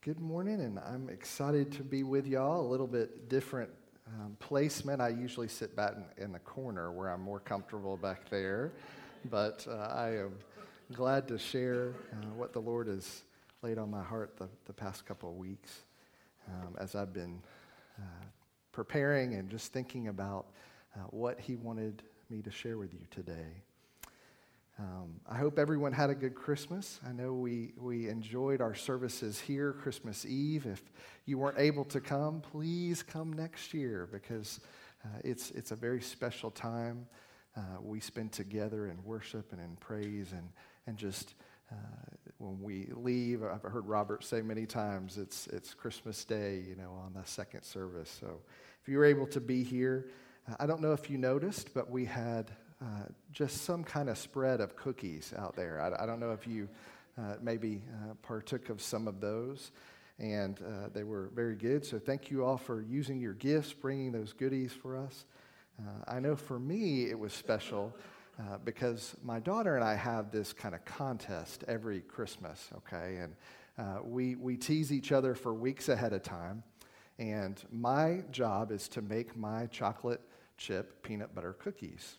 [0.00, 2.60] Good morning, and I'm excited to be with y'all.
[2.60, 3.68] A little bit different
[4.06, 5.02] um, placement.
[5.02, 8.70] I usually sit back in, in, the corner where I'm more comfortable back there,
[9.28, 10.34] but uh, I am
[10.92, 13.24] glad to share uh, what the Lord has
[13.60, 15.80] laid on my heart the, the past couple of weeks
[16.46, 17.42] um, as I've been
[17.98, 18.24] uh,
[18.70, 20.46] preparing and just thinking about
[20.94, 23.64] uh, what He wanted me to share with you today.
[24.80, 27.00] Um, I hope everyone had a good Christmas.
[27.04, 30.66] I know we, we enjoyed our services here Christmas Eve.
[30.66, 30.80] If
[31.26, 34.60] you weren't able to come, please come next year because
[35.04, 37.08] uh, it's, it's a very special time.
[37.56, 40.48] Uh, we spend together in worship and in praise and,
[40.86, 41.34] and just
[41.72, 41.74] uh,
[42.38, 46.92] when we leave, I've heard Robert say many times it's, it's Christmas Day, you know,
[47.04, 48.16] on the second service.
[48.20, 48.42] So
[48.80, 50.10] if you were able to be here,
[50.48, 54.16] uh, I don't know if you noticed, but we had uh, just some kind of
[54.16, 55.80] spread of cookies out there.
[55.80, 56.68] I, I don't know if you
[57.18, 59.72] uh, maybe uh, partook of some of those,
[60.18, 61.84] and uh, they were very good.
[61.84, 65.24] So thank you all for using your gifts, bringing those goodies for us.
[65.80, 67.92] Uh, I know for me it was special.
[68.38, 73.16] Uh, because my daughter and I have this kind of contest every Christmas, okay?
[73.16, 73.34] And
[74.04, 76.62] we, we tease each other for weeks ahead of time.
[77.18, 80.20] And my job is to make my chocolate
[80.56, 82.18] chip peanut butter cookies.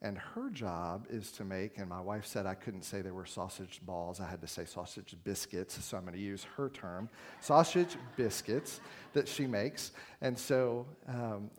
[0.00, 3.26] And her job is to make, and my wife said I couldn't say they were
[3.26, 4.20] sausage balls.
[4.20, 7.08] I had to say sausage biscuits, so I'm going to use her term
[7.40, 8.80] sausage biscuits
[9.12, 9.90] that she makes.
[10.20, 11.50] And so, um,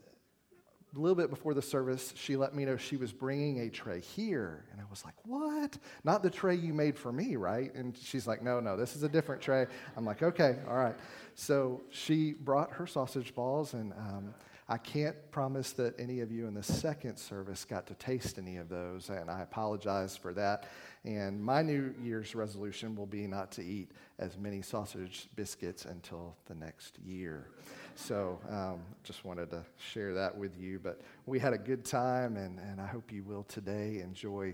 [0.95, 3.99] a little bit before the service, she let me know she was bringing a tray
[3.99, 4.65] here.
[4.71, 5.77] And I was like, What?
[6.03, 7.73] Not the tray you made for me, right?
[7.75, 9.67] And she's like, No, no, this is a different tray.
[9.95, 10.95] I'm like, Okay, all right.
[11.35, 14.33] So she brought her sausage balls, and um,
[14.71, 18.57] I can't promise that any of you in the second service got to taste any
[18.57, 20.67] of those, and I apologize for that.
[21.03, 26.35] And my New Year's resolution will be not to eat as many sausage biscuits until
[26.45, 27.47] the next year.
[27.95, 30.77] So um, just wanted to share that with you.
[30.77, 34.53] But we had a good time, and, and I hope you will today enjoy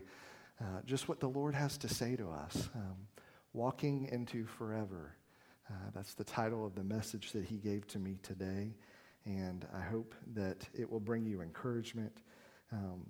[0.61, 2.69] uh, just what the Lord has to say to us.
[2.73, 2.95] Um,
[3.51, 5.17] walking into forever.
[5.69, 8.75] Uh, that's the title of the message that He gave to me today
[9.25, 12.15] and I hope that it will bring you encouragement.
[12.71, 13.05] Um,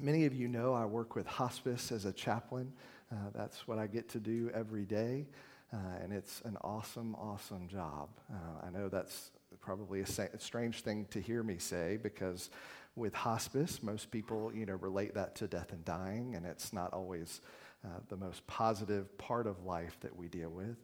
[0.00, 2.72] many of you know I work with hospice as a chaplain.
[3.12, 5.26] Uh, that's what I get to do every day,
[5.72, 8.08] uh, and it's an awesome, awesome job.
[8.32, 9.30] Uh, I know that's
[9.60, 12.50] probably a, sa- a, strange thing to hear me say because
[12.96, 16.92] with hospice, most people you know relate that to death and dying, and it's not
[16.92, 17.40] always
[17.84, 20.76] uh, the most positive part of life that we deal with.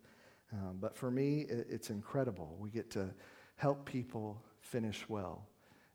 [0.53, 2.57] Um, but for me, it, it's incredible.
[2.61, 3.11] We get to
[3.57, 5.47] help people finish well.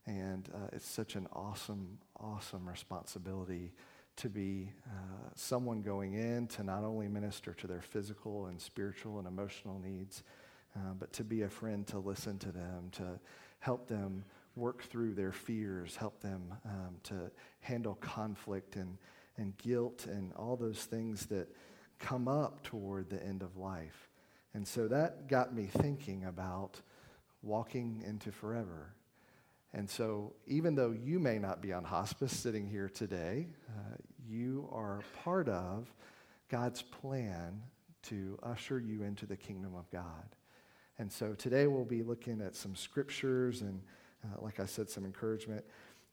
[0.06, 3.72] And uh, it's such an awesome, awesome responsibility
[4.16, 9.18] to be uh, someone going in to not only minister to their physical and spiritual
[9.18, 10.22] and emotional needs,
[10.76, 13.18] uh, but to be a friend to listen to them, to
[13.60, 14.24] help them
[14.56, 17.30] work through their fears, help them um, to
[17.60, 18.98] handle conflict and,
[19.36, 21.48] and guilt and all those things that
[21.98, 24.08] come up toward the end of life.
[24.54, 26.80] And so that got me thinking about
[27.42, 28.94] walking into forever.
[29.72, 34.68] And so, even though you may not be on hospice sitting here today, uh, you
[34.72, 35.92] are part of
[36.48, 37.60] God's plan
[38.04, 40.36] to usher you into the kingdom of God.
[40.98, 43.82] And so, today we'll be looking at some scriptures and,
[44.24, 45.64] uh, like I said, some encouragement.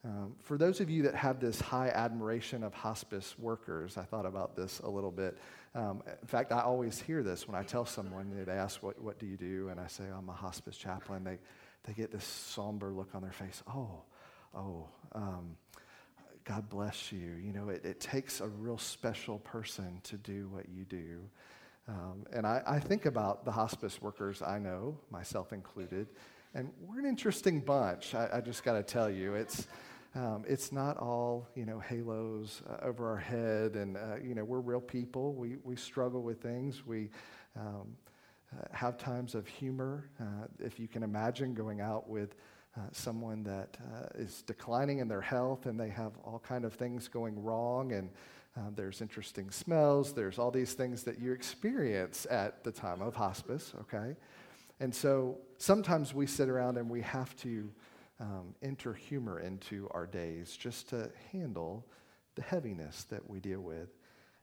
[0.05, 4.27] Um, for those of you that have this high admiration of hospice workers, I thought
[4.27, 5.35] about this a little bit.
[5.73, 9.17] Um, in fact, I always hear this when I tell someone, they ask, what, what
[9.17, 9.69] do you do?
[9.69, 11.23] And I say, I'm a hospice chaplain.
[11.23, 11.39] They,
[11.85, 13.63] they get this somber look on their face.
[13.67, 14.03] Oh,
[14.55, 15.57] oh, um,
[16.43, 17.33] God bless you.
[17.43, 21.21] You know, it, it, takes a real special person to do what you do.
[21.87, 26.07] Um, and I, I think about the hospice workers I know, myself included,
[26.53, 28.13] and we're an interesting bunch.
[28.13, 29.67] I, I just got to tell you, it's
[30.15, 34.45] um, it's not all you know halos uh, over our head, and uh, you know
[34.45, 35.33] we're real people.
[35.33, 36.85] We we struggle with things.
[36.85, 37.09] We
[37.59, 37.95] um,
[38.53, 40.09] uh, have times of humor.
[40.19, 42.35] Uh, if you can imagine going out with
[42.77, 46.73] uh, someone that uh, is declining in their health, and they have all kind of
[46.73, 48.09] things going wrong, and
[48.55, 50.13] um, there's interesting smells.
[50.13, 53.73] There's all these things that you experience at the time of hospice.
[53.81, 54.15] Okay,
[54.79, 57.69] and so sometimes we sit around and we have to
[58.19, 61.85] um, enter humor into our days just to handle
[62.35, 63.89] the heaviness that we deal with.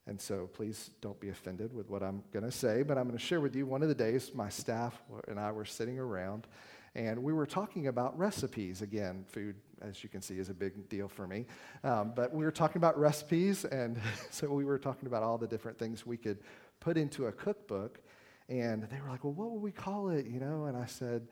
[0.06, 3.18] And so please don't be offended with what I'm going to say, but I'm going
[3.18, 6.46] to share with you one of the days my staff and I were sitting around
[6.94, 8.82] and we were talking about recipes.
[8.82, 11.46] Again, food, as you can see, is a big deal for me.
[11.84, 13.98] Um, but we were talking about recipes, and
[14.30, 16.38] so we were talking about all the different things we could
[16.80, 18.00] put into a cookbook.
[18.48, 20.26] And they were like, well, what would we call it?
[20.26, 21.28] You know, and I said,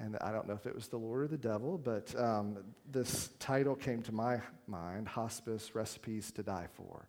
[0.00, 2.56] and I don't know if it was the Lord or the devil, but um,
[2.90, 7.06] this title came to my mind Hospice Recipes to Die For.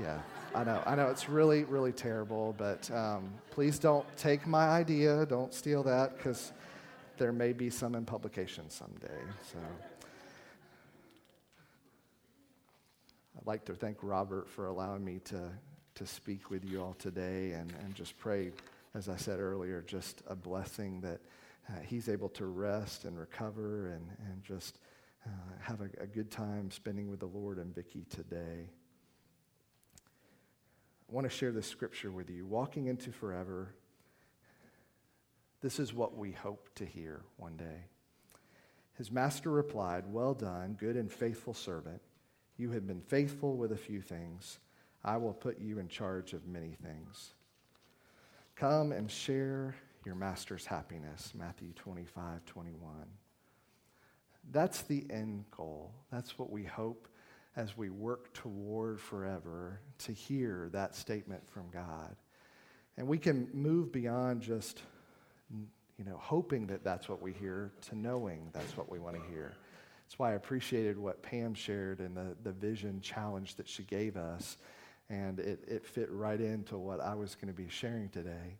[0.00, 0.18] Yeah,
[0.54, 0.82] I know.
[0.86, 5.24] I know it's really, really terrible, but um, please don't take my idea.
[5.26, 6.52] Don't steal that because
[7.18, 9.20] there may be some in publication someday.
[9.52, 9.58] So
[13.38, 15.50] I'd like to thank Robert for allowing me to,
[15.96, 18.52] to speak with you all today and, and just pray,
[18.94, 21.20] as I said earlier, just a blessing that
[21.70, 24.78] uh, he's able to rest and recover and, and just
[25.26, 25.30] uh,
[25.60, 28.70] have a, a good time spending with the Lord and Vicki today.
[29.96, 32.46] I want to share this scripture with you.
[32.46, 33.74] Walking into forever,
[35.60, 37.86] this is what we hope to hear one day.
[38.96, 42.00] His master replied, Well done, good and faithful servant.
[42.56, 44.58] You have been faithful with a few things.
[45.02, 47.34] I will put you in charge of many things.
[48.56, 49.74] Come and share
[50.04, 51.32] your master's happiness.
[51.34, 52.92] Matthew 25, 21.
[54.50, 55.92] That's the end goal.
[56.10, 57.08] That's what we hope
[57.56, 62.16] as we work toward forever to hear that statement from God.
[62.96, 64.80] And we can move beyond just,
[65.50, 69.30] you know, hoping that that's what we hear to knowing that's what we want to
[69.30, 69.54] hear.
[70.06, 74.16] That's why I appreciated what Pam shared and the, the vision challenge that she gave
[74.16, 74.56] us.
[75.08, 78.56] And it, it fit right into what I was going to be sharing today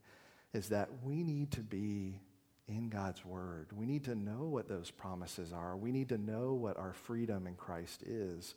[0.53, 2.21] is that we need to be
[2.69, 3.69] in God's Word.
[3.73, 5.77] We need to know what those promises are.
[5.77, 8.55] We need to know what our freedom in Christ is,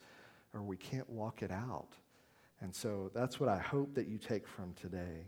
[0.53, 1.93] or we can't walk it out.
[2.61, 5.27] And so that's what I hope that you take from today.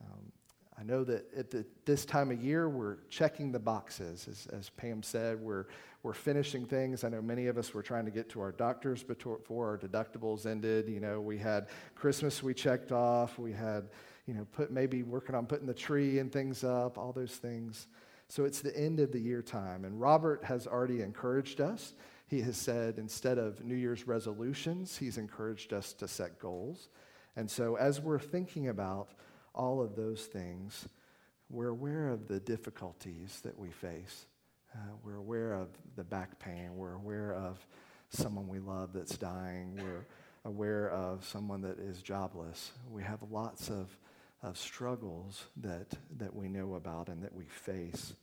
[0.00, 0.32] Um,
[0.78, 4.28] I know that at the, this time of year, we're checking the boxes.
[4.30, 5.66] As, as, Pam said, we're,
[6.04, 7.02] we're finishing things.
[7.02, 10.46] I know many of us were trying to get to our doctors before our deductibles
[10.46, 10.88] ended.
[10.88, 11.66] You know, we had
[11.96, 13.40] Christmas we checked off.
[13.40, 13.88] We had
[14.28, 17.86] you know, put maybe working on putting the tree and things up, all those things.
[18.28, 19.86] So it's the end of the year time.
[19.86, 21.94] And Robert has already encouraged us.
[22.26, 26.90] He has said instead of New Year's resolutions, he's encouraged us to set goals.
[27.36, 29.08] And so as we're thinking about
[29.54, 30.86] all of those things,
[31.48, 34.26] we're aware of the difficulties that we face.
[34.74, 36.76] Uh, we're aware of the back pain.
[36.76, 37.66] We're aware of
[38.10, 39.80] someone we love that's dying.
[39.82, 40.06] We're
[40.44, 42.72] aware of someone that is jobless.
[42.90, 43.96] We have lots of
[44.42, 48.14] of struggles that, that we know about and that we face.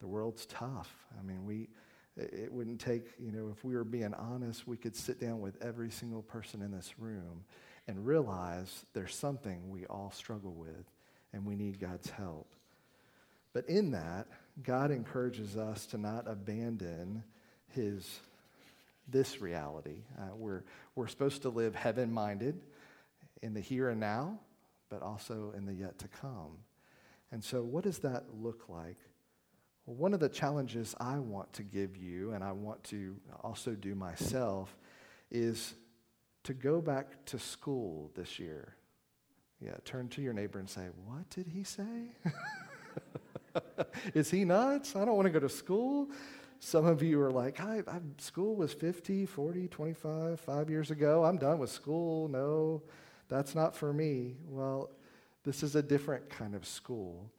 [0.00, 0.94] The world's tough.
[1.18, 1.68] I mean, we,
[2.16, 5.60] it wouldn't take, you know, if we were being honest, we could sit down with
[5.62, 7.44] every single person in this room
[7.86, 10.84] and realize there's something we all struggle with
[11.32, 12.54] and we need God's help.
[13.52, 14.26] But in that,
[14.62, 17.24] God encourages us to not abandon
[17.68, 18.20] his
[19.10, 20.02] this reality.
[20.18, 20.62] Uh, we're,
[20.94, 22.60] we're supposed to live heaven minded
[23.42, 24.38] in the here and now,
[24.88, 26.58] but also in the yet to come.
[27.30, 28.96] And so, what does that look like?
[29.86, 33.72] Well, one of the challenges I want to give you, and I want to also
[33.72, 34.76] do myself,
[35.30, 35.74] is
[36.44, 38.74] to go back to school this year.
[39.60, 42.12] Yeah, turn to your neighbor and say, What did he say?
[44.14, 44.96] is he nuts?
[44.96, 46.08] I don't want to go to school.
[46.60, 51.24] Some of you are like, I, I, school was 50, 40, 25, five years ago.
[51.24, 52.28] I'm done with school.
[52.28, 52.82] No.
[53.28, 54.36] That's not for me.
[54.48, 54.90] Well,
[55.44, 57.30] this is a different kind of school.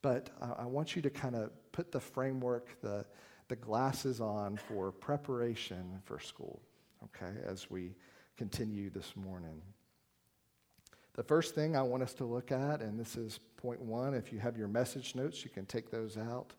[0.00, 3.04] But I, I want you to kind of put the framework, the,
[3.48, 6.60] the glasses on for preparation for school,
[7.04, 7.94] okay, as we
[8.36, 9.62] continue this morning.
[11.14, 14.32] The first thing I want us to look at, and this is point one, if
[14.32, 16.54] you have your message notes, you can take those out.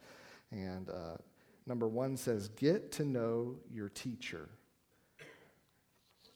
[0.52, 1.18] And uh,
[1.66, 4.50] number one says, get to know your teacher.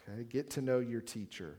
[0.09, 1.57] Okay, get to know your teacher.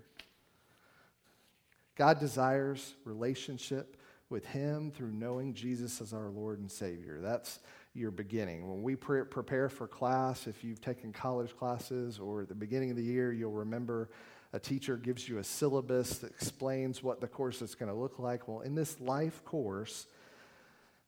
[1.99, 3.97] God desires relationship
[4.31, 7.19] with Him through knowing Jesus as our Lord and Savior.
[7.21, 7.59] That's
[7.93, 8.69] your beginning.
[8.69, 12.91] When we pre- prepare for class, if you've taken college classes or at the beginning
[12.91, 14.11] of the year, you'll remember
[14.53, 18.21] a teacher gives you a syllabus that explains what the course is going to look
[18.21, 18.47] like.
[18.47, 20.07] Well, in this life course,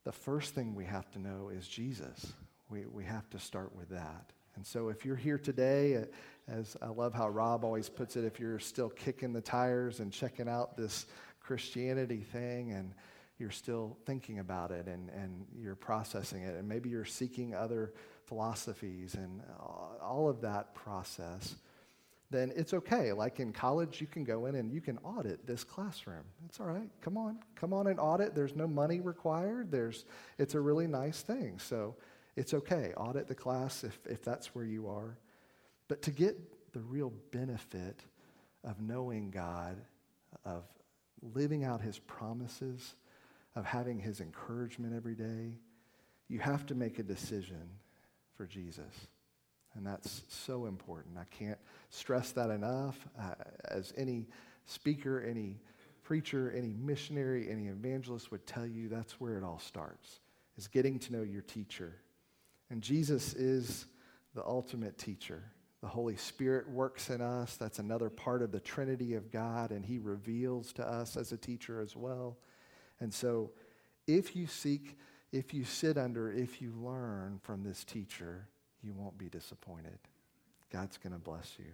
[0.05, 2.33] the first thing we have to know is Jesus.
[2.69, 4.33] We, we have to start with that.
[4.57, 6.01] And so if you're here today uh,
[6.51, 10.13] as I love how Rob always puts it, if you're still kicking the tires and
[10.13, 11.07] checking out this
[11.41, 12.93] Christianity thing and
[13.39, 17.95] you're still thinking about it and, and you're processing it, and maybe you're seeking other
[18.27, 19.41] philosophies and
[20.03, 21.55] all of that process,
[22.31, 23.13] then it's okay.
[23.13, 26.25] Like in college, you can go in and you can audit this classroom.
[26.47, 26.89] It's all right.
[27.01, 27.39] Come on.
[27.57, 28.35] Come on and audit.
[28.35, 29.71] There's no money required.
[29.71, 30.05] There's,
[30.39, 31.59] it's a really nice thing.
[31.59, 31.97] So
[32.37, 32.93] it's okay.
[32.97, 35.17] Audit the class if, if that's where you are.
[35.91, 37.99] But to get the real benefit
[38.63, 39.77] of knowing God,
[40.45, 40.63] of
[41.21, 42.95] living out his promises,
[43.57, 45.59] of having his encouragement every day,
[46.29, 47.69] you have to make a decision
[48.37, 49.09] for Jesus.
[49.75, 51.19] And that's so important.
[51.19, 52.97] I can't stress that enough.
[53.19, 54.29] Uh, as any
[54.67, 55.59] speaker, any
[56.05, 60.21] preacher, any missionary, any evangelist would tell you, that's where it all starts,
[60.57, 61.97] is getting to know your teacher.
[62.71, 63.87] And Jesus is
[64.37, 65.43] the ultimate teacher.
[65.83, 67.57] The Holy Spirit works in us.
[67.57, 71.37] That's another part of the Trinity of God, and He reveals to us as a
[71.37, 72.37] teacher as well.
[73.01, 73.51] And so,
[74.07, 74.99] if you seek,
[75.33, 78.49] if you sit under, if you learn from this teacher,
[78.83, 79.99] you won't be disappointed.
[80.71, 81.73] God's going to bless you.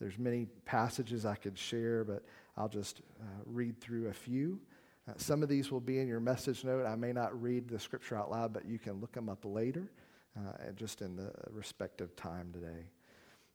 [0.00, 2.22] There's many passages I could share, but
[2.56, 4.60] I'll just uh, read through a few.
[5.08, 6.84] Uh, some of these will be in your message note.
[6.84, 9.90] I may not read the scripture out loud, but you can look them up later,
[10.36, 12.84] uh, just in the respective time today.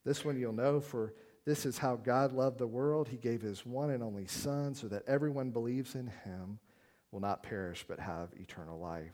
[0.03, 1.13] This one you'll know for
[1.45, 3.07] this is how God loved the world.
[3.07, 6.59] He gave his one and only Son so that everyone believes in him
[7.11, 9.13] will not perish but have eternal life.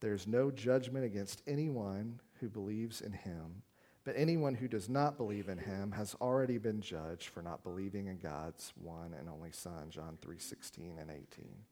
[0.00, 3.62] There's no judgment against anyone who believes in him,
[4.04, 8.08] but anyone who does not believe in him has already been judged for not believing
[8.08, 11.64] in God's one and only Son, John 3:16 and 18.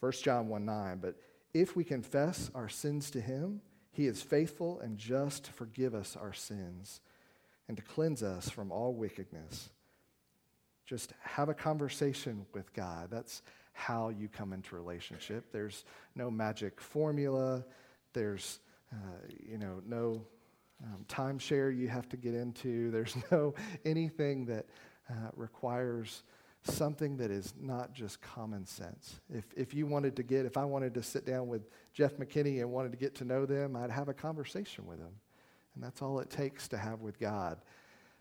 [0.00, 1.16] 1 John 1 9, but
[1.54, 3.60] if we confess our sins to him,
[3.98, 7.00] he is faithful and just to forgive us our sins
[7.66, 9.70] and to cleanse us from all wickedness.
[10.86, 13.08] Just have a conversation with God.
[13.10, 15.50] That's how you come into relationship.
[15.50, 17.64] There's no magic formula.
[18.12, 18.60] There's,
[18.92, 20.22] uh, you know, no
[20.84, 22.92] um, timeshare you have to get into.
[22.92, 24.66] There's no anything that
[25.10, 26.22] uh, requires
[26.64, 29.20] something that is not just common sense.
[29.32, 31.62] If, if you wanted to get, if I wanted to sit down with
[31.92, 35.12] Jeff McKinney and wanted to get to know them, I'd have a conversation with them.
[35.74, 37.58] And that's all it takes to have with God.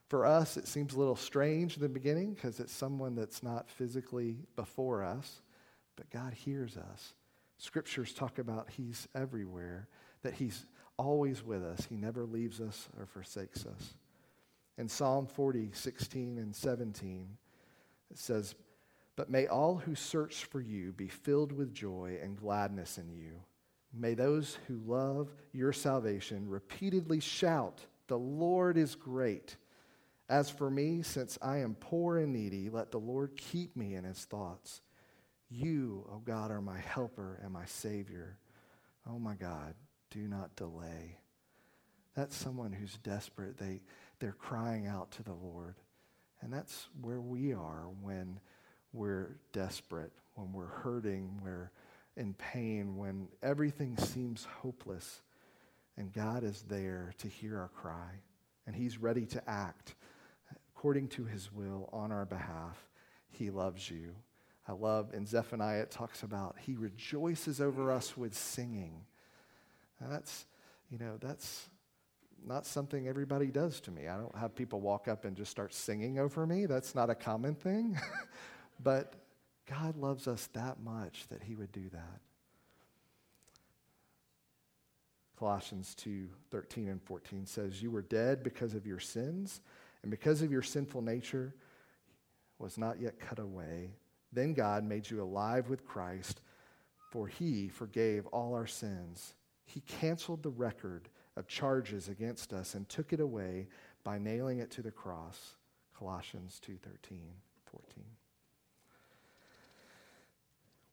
[0.07, 3.69] For us, it seems a little strange in the beginning because it's someone that's not
[3.69, 5.41] physically before us
[5.97, 7.13] but God hears us.
[7.57, 9.89] Scriptures talk about He's everywhere,
[10.21, 10.65] that He's
[10.95, 11.85] always with us.
[11.89, 13.95] He never leaves us or forsakes us.
[14.77, 17.27] In Psalm 40, 16 and 17,
[18.11, 18.55] it says,
[19.15, 23.41] But may all who search for you be filled with joy and gladness in you.
[23.93, 29.57] May those who love your salvation repeatedly shout, The Lord is great.
[30.29, 34.03] As for me, since I am poor and needy, let the Lord keep me in
[34.03, 34.81] his thoughts.
[35.49, 38.37] You, O oh God, are my helper and my Savior.
[39.09, 39.73] Oh my God,
[40.11, 41.17] do not delay.
[42.13, 43.57] That's someone who's desperate.
[43.57, 43.81] They,
[44.19, 45.75] they're crying out to the Lord.
[46.41, 48.39] And that's where we are when
[48.93, 51.71] we're desperate, when we're hurting, we're
[52.15, 55.21] in pain, when everything seems hopeless.
[55.97, 58.21] And God is there to hear our cry.
[58.65, 59.95] And He's ready to act
[60.75, 62.77] according to His will on our behalf.
[63.29, 64.15] He loves you.
[64.67, 69.05] I love in Zephaniah, it talks about he rejoices over us with singing.
[70.01, 70.45] Now that's,
[70.89, 71.69] you know, that's
[72.45, 74.07] not something everybody does to me.
[74.07, 76.65] I don't have people walk up and just start singing over me.
[76.65, 77.99] That's not a common thing.
[78.83, 79.13] but
[79.69, 82.21] God loves us that much that he would do that.
[85.37, 89.61] Colossians 2 13 and 14 says, You were dead because of your sins,
[90.01, 91.53] and because of your sinful nature
[92.57, 93.91] was not yet cut away
[94.31, 96.41] then God made you alive with Christ,
[97.11, 99.33] for he forgave all our sins.
[99.65, 103.67] He canceled the record of charges against us and took it away
[104.03, 105.55] by nailing it to the cross.
[105.97, 108.03] Colossians 2:13, 14.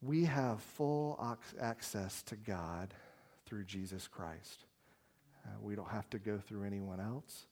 [0.03, 1.19] We have full
[1.59, 2.95] access to God
[3.47, 4.67] through Jesus Christ.
[5.45, 7.47] Uh, we don't have to go through anyone else.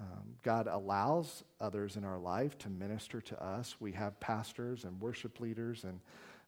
[0.00, 3.80] Um, God allows others in our life to minister to us.
[3.80, 6.00] We have pastors and worship leaders and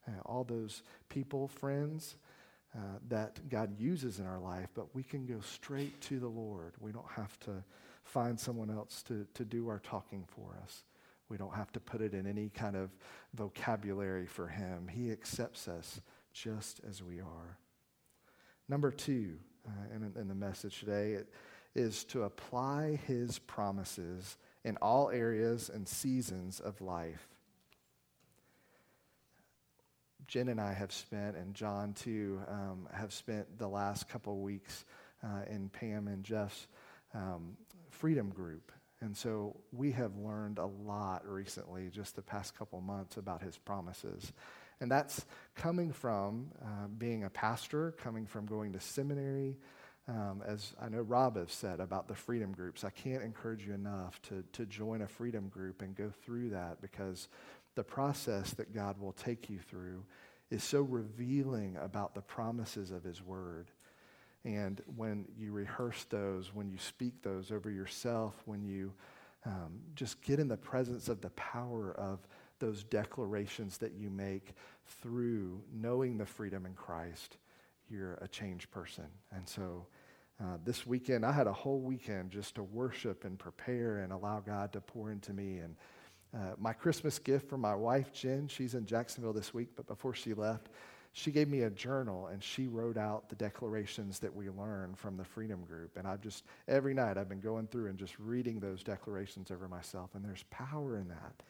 [0.07, 2.17] uh, all those people, friends
[2.77, 6.75] uh, that God uses in our life, but we can go straight to the Lord.
[6.79, 7.65] We don't have to
[8.05, 10.85] find someone else to, to do our talking for us.
[11.29, 12.91] We don't have to put it in any kind of
[13.35, 14.89] vocabulary for Him.
[14.89, 16.01] He accepts us
[16.33, 17.59] just as we are.
[18.69, 21.19] Number two, uh, in, in the message today,
[21.75, 27.29] is to apply his promises in all areas and seasons of life.
[30.27, 34.41] Jen and I have spent, and John too, um, have spent the last couple of
[34.41, 34.85] weeks
[35.23, 36.67] uh, in Pam and Jeff's
[37.15, 37.57] um,
[37.91, 38.73] freedom group.
[39.01, 43.59] And so we have learned a lot recently, just the past couple months, about his
[43.59, 44.33] promises.
[44.81, 49.57] And that's coming from uh, being a pastor, coming from going to seminary,
[50.09, 53.75] Um, as I know Rob has said about the freedom groups, I can't encourage you
[53.75, 57.29] enough to, to join a freedom group and go through that because
[57.77, 60.03] the process that God will take you through
[60.51, 63.71] is so revealing about the promises of His Word.
[64.45, 68.93] And when you rehearse those, when you speak those over yourself, when you
[69.45, 72.21] um, just get in the presence of the power of
[72.59, 74.55] those declarations that you make
[75.03, 77.37] through knowing the freedom in Christ,
[77.91, 79.07] you're a changed person.
[79.33, 79.87] And so
[80.41, 84.41] uh, this weekend, I had a whole weekend just to worship and prepare and allow
[84.41, 85.59] God to pour into me.
[85.59, 85.77] And
[86.35, 90.15] uh, my Christmas gift for my wife, Jen, she's in Jacksonville this week, but before
[90.15, 90.69] she left,
[91.13, 95.17] she gave me a journal and she wrote out the declarations that we learned from
[95.17, 95.97] the Freedom Group.
[95.97, 99.67] And I've just, every night, I've been going through and just reading those declarations over
[99.67, 100.11] myself.
[100.15, 101.43] And there's power in that.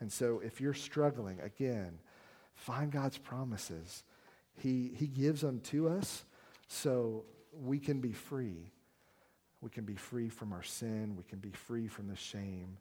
[0.00, 2.00] And so if you're struggling, again,
[2.56, 4.02] find God's promises.
[4.56, 6.24] He, he gives them to us
[6.66, 8.72] so we can be free.
[9.60, 12.76] We can be free from our sin, we can be free from the shame.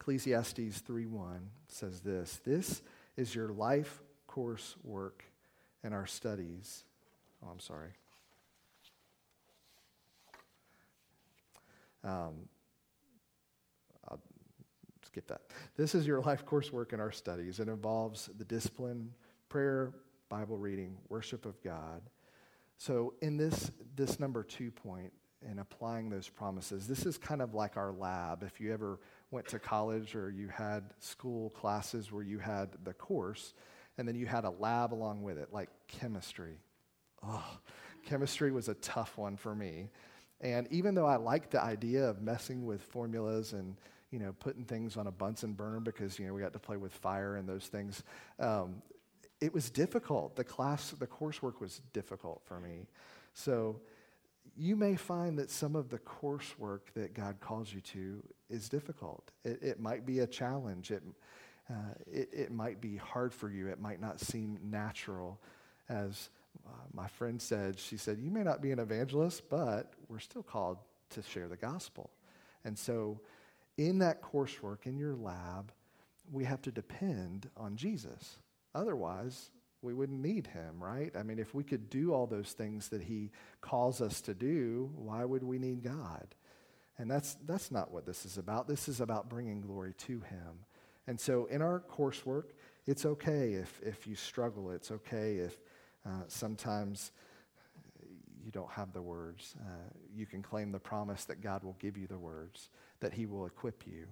[0.00, 2.82] Ecclesiastes 3:1 says this, this
[3.16, 5.24] is your life course work
[5.82, 6.84] and our studies.
[7.42, 7.90] Oh, I'm sorry.
[12.04, 12.48] Um,
[14.08, 14.20] I'll
[15.04, 15.40] skip that.
[15.76, 17.58] This is your life course work in our studies.
[17.58, 19.12] It involves the discipline,
[19.48, 19.92] prayer,
[20.28, 22.02] Bible reading, worship of God.
[22.78, 25.12] So, in this, this number two point,
[25.50, 28.42] in applying those promises, this is kind of like our lab.
[28.42, 32.92] If you ever went to college or you had school classes where you had the
[32.92, 33.54] course
[33.98, 36.58] and then you had a lab along with it, like chemistry.
[37.26, 37.58] Oh,
[38.04, 39.88] chemistry was a tough one for me.
[40.40, 43.76] And even though I liked the idea of messing with formulas and
[44.10, 46.76] you know putting things on a Bunsen burner because you know we got to play
[46.76, 48.02] with fire and those things,
[48.38, 48.82] um,
[49.40, 50.36] it was difficult.
[50.36, 52.86] The class, the coursework was difficult for me.
[53.34, 53.80] So
[54.56, 59.30] you may find that some of the coursework that God calls you to is difficult.
[59.44, 60.90] It, it might be a challenge.
[60.90, 61.02] It,
[61.70, 63.68] uh, it, it, might be hard for you.
[63.68, 65.40] It might not seem natural.
[65.88, 66.30] As
[66.66, 70.42] uh, my friend said, she said, You may not be an evangelist, but we're still
[70.42, 70.78] called
[71.10, 72.10] to share the gospel.
[72.64, 73.20] And so,
[73.78, 75.72] in that coursework, in your lab,
[76.32, 78.38] we have to depend on Jesus.
[78.74, 79.50] Otherwise,
[79.86, 81.12] we wouldn't need him, right?
[81.16, 84.90] I mean, if we could do all those things that he calls us to do,
[84.96, 86.34] why would we need God?
[86.98, 88.66] And that's, that's not what this is about.
[88.66, 90.64] This is about bringing glory to him.
[91.06, 92.50] And so in our coursework,
[92.86, 94.72] it's okay if, if you struggle.
[94.72, 95.56] It's okay if
[96.04, 97.12] uh, sometimes
[98.44, 99.54] you don't have the words.
[99.60, 102.70] Uh, you can claim the promise that God will give you the words,
[103.00, 104.06] that He will equip you.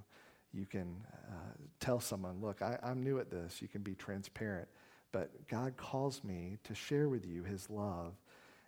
[0.53, 3.61] You can uh, tell someone, look, I, I'm new at this.
[3.61, 4.69] You can be transparent.
[5.15, 8.15] But God calls me to share with you His love.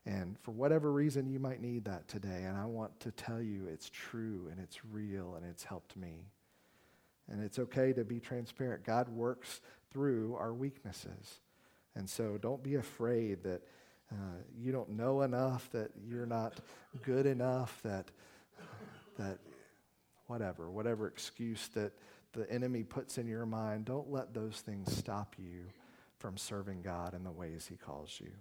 [0.07, 2.45] And for whatever reason, you might need that today.
[2.45, 6.29] And I want to tell you it's true and it's real and it's helped me.
[7.29, 8.85] And it's okay to be transparent.
[8.85, 11.41] God works through our weaknesses.
[11.97, 13.63] And so don't be afraid that
[14.13, 16.61] uh, you don't know enough, that you're not
[17.03, 18.13] good enough, that,
[19.19, 19.39] that
[20.29, 21.91] whatever, whatever excuse that
[22.35, 25.65] the enemy puts in your mind, don't let those things stop you
[26.27, 28.33] from serving God in the ways he calls you.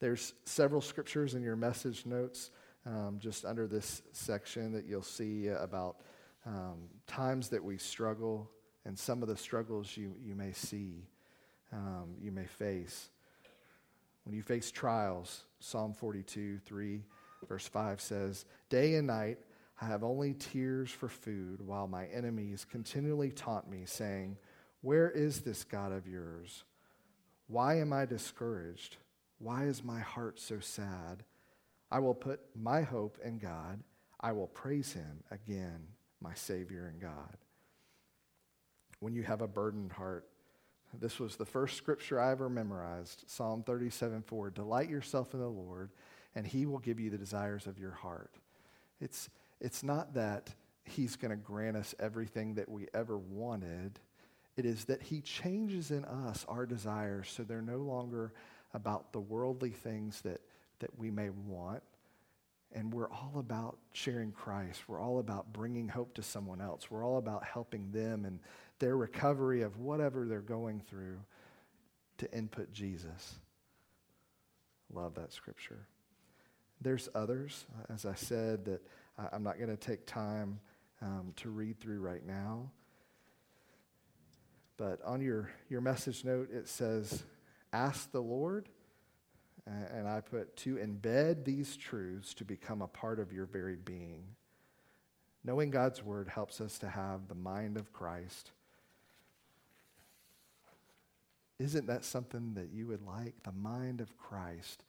[0.00, 2.50] There's several scriptures in your message notes
[2.84, 6.00] um, just under this section that you'll see about
[6.44, 8.50] um, times that we struggle
[8.84, 11.06] and some of the struggles you, you may see,
[11.72, 13.10] um, you may face.
[14.24, 17.00] When you face trials, Psalm 42, 3,
[17.48, 19.38] verse 5 says, Day and night
[19.80, 24.36] I have only tears for food, while my enemies continually taunt me, saying,
[24.84, 26.62] Where is this God of yours?
[27.46, 28.98] Why am I discouraged?
[29.38, 31.24] Why is my heart so sad?
[31.90, 33.82] I will put my hope in God.
[34.20, 35.86] I will praise him again
[36.20, 37.38] my Savior and God.
[39.00, 40.28] When you have a burdened heart,
[41.00, 44.50] this was the first scripture I ever memorized Psalm 37 4.
[44.50, 45.92] Delight yourself in the Lord,
[46.34, 48.34] and he will give you the desires of your heart.
[49.00, 49.30] It's,
[49.62, 53.98] it's not that he's going to grant us everything that we ever wanted,
[54.56, 58.32] it is that he changes in us our desires so they're no longer
[58.72, 60.40] about the worldly things that,
[60.80, 61.82] that we may want,
[62.72, 64.82] and we're all about sharing Christ.
[64.88, 66.90] We're all about bringing hope to someone else.
[66.90, 68.40] We're all about helping them and
[68.80, 71.18] their recovery of whatever they're going through
[72.18, 73.36] to input Jesus.
[74.92, 75.86] Love that scripture.
[76.80, 78.82] There's others, as I said, that
[79.32, 80.58] I'm not going to take time
[81.00, 82.70] um, to read through right now.
[84.76, 87.22] But on your, your message note, it says,
[87.72, 88.68] Ask the Lord
[89.66, 94.24] and I put to embed these truths to become a part of your very being.
[95.42, 98.50] Knowing God's word helps us to have the mind of Christ.
[101.58, 103.42] Isn't that something that you would like?
[103.42, 104.84] The mind of Christ.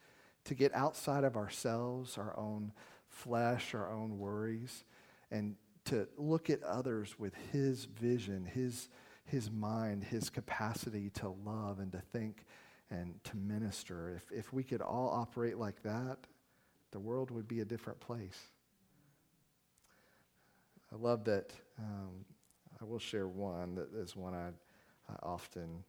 [0.45, 2.71] To get outside of ourselves, our own
[3.07, 4.83] flesh, our own worries,
[5.31, 8.89] and to look at others with His vision, His,
[9.25, 12.45] his mind, His capacity to love and to think
[12.91, 14.13] and to minister.
[14.15, 16.17] If, if we could all operate like that,
[16.91, 18.39] the world would be a different place.
[20.93, 21.51] I love that.
[21.79, 22.25] Um,
[22.79, 24.49] I will share one that is one I,
[25.11, 25.83] I often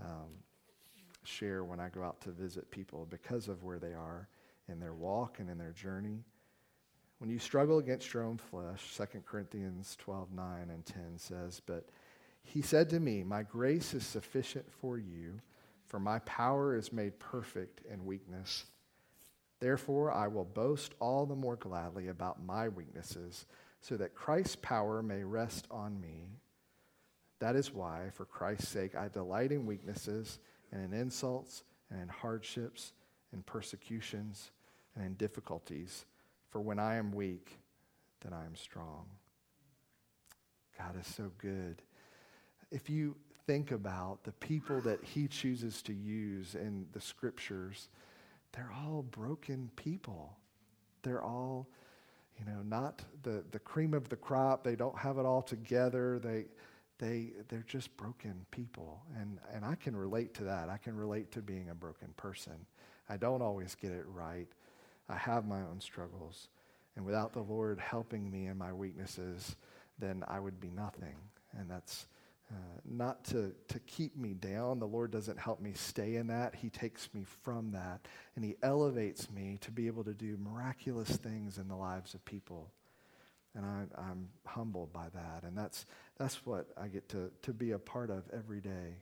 [0.00, 0.28] um,
[1.24, 4.28] share when I go out to visit people because of where they are
[4.68, 6.24] in their walk and in their journey.
[7.18, 11.88] When you struggle against your own flesh, 2 Corinthians 12 9 and 10 says, But
[12.46, 15.40] he said to me, My grace is sufficient for you
[15.86, 18.64] for my power is made perfect in weakness.
[19.60, 23.46] Therefore, I will boast all the more gladly about my weaknesses,
[23.80, 26.28] so that Christ's power may rest on me.
[27.38, 30.38] That is why, for Christ's sake, I delight in weaknesses
[30.72, 32.92] and in insults and in hardships
[33.32, 34.50] and persecutions
[34.94, 36.04] and in difficulties.
[36.50, 37.58] For when I am weak,
[38.22, 39.06] then I am strong.
[40.76, 41.82] God is so good.
[42.76, 47.88] If you think about the people that he chooses to use in the scriptures,
[48.52, 50.36] they're all broken people.
[51.02, 51.68] They're all,
[52.38, 54.62] you know, not the, the cream of the crop.
[54.62, 56.18] They don't have it all together.
[56.18, 56.48] They,
[56.98, 59.00] they, they're just broken people.
[59.18, 60.68] And, and I can relate to that.
[60.68, 62.66] I can relate to being a broken person.
[63.08, 64.48] I don't always get it right.
[65.08, 66.48] I have my own struggles.
[66.94, 69.56] And without the Lord helping me in my weaknesses,
[69.98, 71.16] then I would be nothing.
[71.58, 72.06] And that's
[72.50, 72.54] uh,
[72.84, 74.78] not to, to keep me down.
[74.78, 76.54] The Lord doesn't help me stay in that.
[76.54, 78.06] He takes me from that
[78.36, 82.24] and He elevates me to be able to do miraculous things in the lives of
[82.24, 82.70] people.
[83.54, 85.42] And I, I'm humbled by that.
[85.42, 85.86] And that's,
[86.18, 89.00] that's what I get to, to be a part of every day.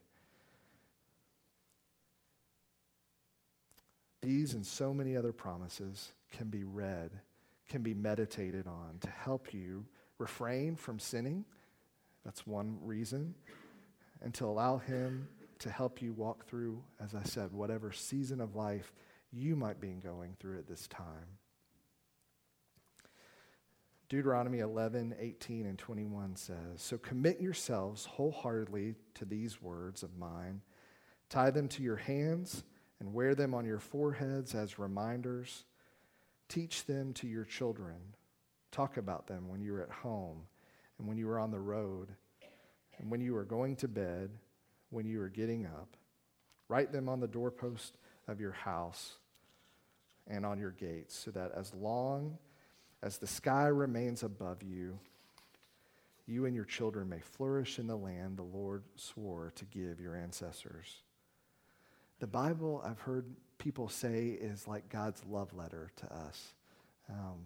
[4.22, 7.10] These and so many other promises can be read,
[7.68, 9.84] can be meditated on to help you
[10.18, 11.44] refrain from sinning
[12.24, 13.34] that's one reason.
[14.22, 15.28] And to allow Him
[15.60, 18.92] to help you walk through, as I said, whatever season of life
[19.32, 21.38] you might be going through at this time.
[24.08, 30.60] Deuteronomy 11, 18, and 21 says, So commit yourselves wholeheartedly to these words of mine.
[31.30, 32.62] Tie them to your hands
[33.00, 35.64] and wear them on your foreheads as reminders.
[36.48, 37.96] Teach them to your children.
[38.70, 40.42] Talk about them when you're at home
[40.98, 42.08] and when you were on the road,
[42.98, 44.30] and when you were going to bed,
[44.90, 45.96] when you were getting up.
[46.68, 49.14] Write them on the doorpost of your house
[50.26, 52.38] and on your gates, so that as long
[53.02, 54.98] as the sky remains above you,
[56.26, 60.16] you and your children may flourish in the land the Lord swore to give your
[60.16, 61.02] ancestors.
[62.20, 63.26] The Bible, I've heard
[63.58, 66.54] people say, is like God's love letter to us.
[67.10, 67.40] Um,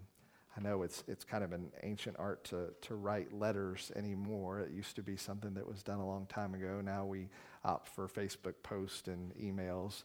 [0.59, 4.61] I know it's, it's kind of an ancient art to, to write letters anymore.
[4.61, 6.81] It used to be something that was done a long time ago.
[6.83, 7.29] Now we
[7.65, 10.03] opt for Facebook posts and emails.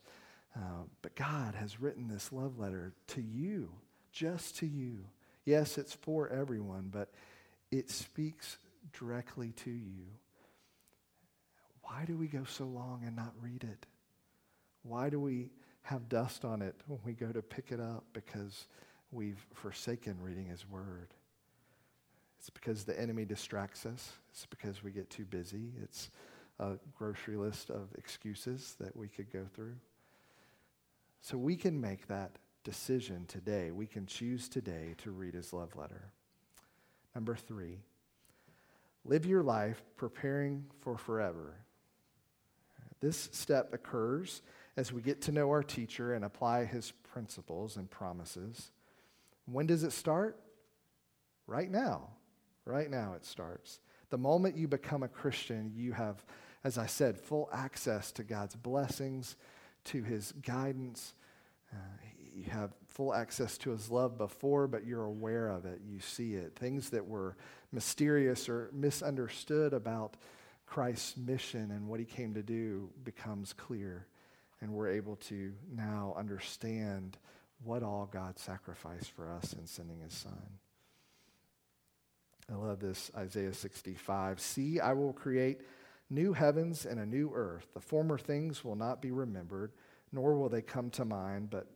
[0.56, 3.70] Uh, but God has written this love letter to you,
[4.12, 5.00] just to you.
[5.44, 7.10] Yes, it's for everyone, but
[7.72, 8.58] it speaks
[8.98, 10.06] directly to you.
[11.82, 13.88] Why do we go so long and not read it?
[14.84, 15.50] Why do we
[15.82, 18.04] have dust on it when we go to pick it up?
[18.14, 18.68] Because
[19.14, 21.14] we've forsaken reading His Word.
[22.40, 24.14] It's because the enemy distracts us.
[24.32, 25.72] It's because we get too busy.
[25.82, 26.10] It's
[26.60, 29.76] a grocery list of excuses that we could go through.
[31.22, 32.32] So we can make that
[32.64, 33.72] decision today.
[33.72, 36.12] We can choose today to read His love letter.
[37.16, 37.80] Number three,
[39.06, 41.56] live your life preparing for forever.
[43.00, 44.42] This step occurs
[44.78, 48.72] as we get to know our teacher and apply his principles and promises.
[49.46, 50.40] When does it start?
[51.48, 52.10] Right now.
[52.66, 53.80] Right now it starts.
[54.10, 56.24] The moment you become a Christian, you have,
[56.64, 59.36] as I said, full access to God's blessings,
[59.86, 61.14] to his guidance.
[61.72, 61.76] Uh,
[62.34, 65.82] you have full access to his love before, but you're aware of it.
[65.86, 66.56] You see it.
[66.56, 67.36] Things that were
[67.72, 70.16] mysterious or misunderstood about
[70.66, 74.08] Christ's mission and what he came to do becomes clear.
[74.62, 77.18] And we're able to now understand
[77.64, 80.60] what all God sacrificed for us in sending his son.
[82.52, 84.40] I love this Isaiah 65.
[84.40, 85.62] See, I will create
[86.10, 87.68] new heavens and a new earth.
[87.74, 89.72] The former things will not be remembered,
[90.12, 91.68] nor will they come to mind, but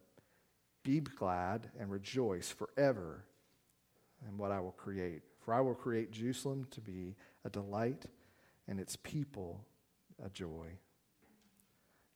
[0.83, 3.23] be glad and rejoice forever
[4.27, 5.21] in what I will create.
[5.39, 8.05] For I will create Jerusalem to be a delight
[8.67, 9.65] and its people
[10.23, 10.77] a joy.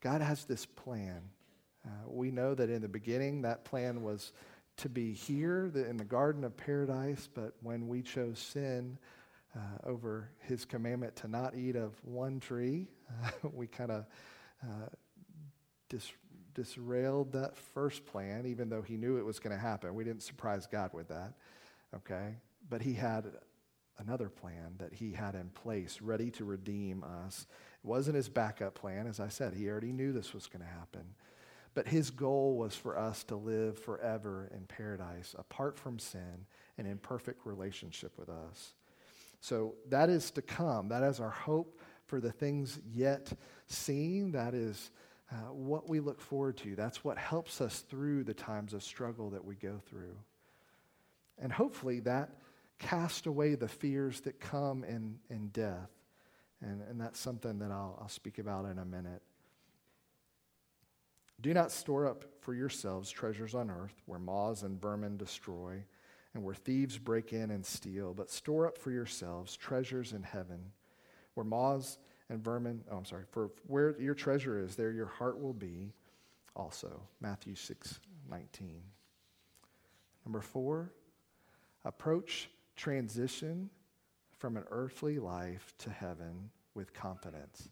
[0.02, 1.22] God has this plan.
[1.86, 4.34] Uh, we know that in the beginning, that plan was
[4.78, 8.98] to be here in the Garden of Paradise, but when we chose sin
[9.56, 12.88] uh, over his commandment to not eat of one tree,
[13.24, 14.06] uh, we kind of
[15.90, 16.14] dis-
[16.54, 19.94] disrailed that first plan, even though he knew it was going to happen.
[19.94, 21.34] We didn't surprise God with that,
[21.96, 22.36] okay?
[22.70, 23.26] But he had
[24.00, 27.46] another plan that he had in place, ready to redeem us.
[27.84, 29.54] It wasn't his backup plan, as I said.
[29.54, 31.14] He already knew this was going to happen.
[31.74, 36.46] But his goal was for us to live forever in paradise, apart from sin
[36.78, 38.74] and in perfect relationship with us.
[39.40, 40.90] So that is to come.
[40.90, 43.32] That is our hope for the things yet
[43.68, 44.34] seen.
[44.34, 44.92] That is
[45.32, 46.76] uh, what we look forward to.
[46.76, 50.16] That's what helps us through the times of struggle that we go through.
[51.40, 52.32] And hopefully that
[52.80, 55.90] cast away the fears that come in, in death.
[56.62, 59.22] And, and that's something that I'll, I'll speak about in a minute.
[61.42, 65.84] Do not store up for yourselves treasures on earth where moths and vermin destroy
[66.34, 70.72] and where thieves break in and steal, but store up for yourselves treasures in heaven
[71.34, 71.98] where moths
[72.30, 75.94] and vermin, oh, I'm sorry, for where your treasure is, there your heart will be
[76.56, 77.02] also.
[77.20, 78.00] Matthew 6
[78.30, 78.82] 19.
[80.26, 80.94] Number four,
[81.84, 83.70] approach transition
[84.38, 87.70] from an earthly life to heaven with confidence.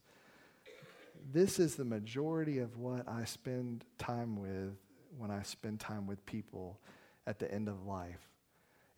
[1.32, 4.76] This is the majority of what I spend time with
[5.16, 6.80] when I spend time with people
[7.28, 8.28] at the end of life.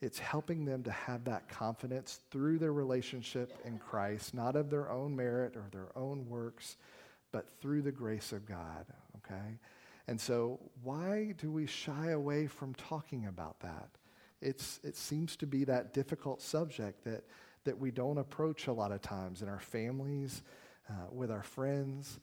[0.02, 4.90] It's helping them to have that confidence through their relationship in Christ, not of their
[4.90, 6.78] own merit or their own works,
[7.34, 8.86] but through the grace of God,
[9.18, 9.58] okay?
[10.08, 13.90] And so, why do we shy away from talking about that?
[14.42, 17.26] It's, it seems to be that difficult subject that,
[17.66, 20.42] that we don't approach a lot of times in our families,
[20.92, 22.20] uh, with our friends,